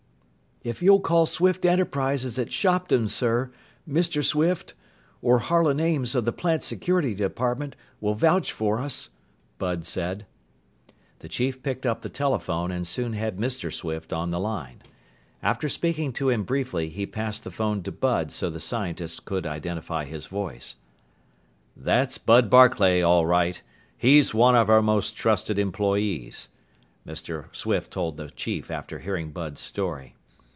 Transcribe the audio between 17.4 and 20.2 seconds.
the phone to Bud so the scientist could identify